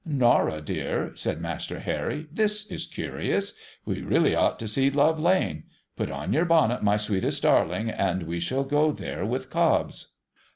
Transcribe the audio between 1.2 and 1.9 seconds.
Master